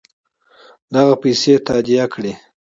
[0.93, 2.33] دغه پیسې تادیه کړي.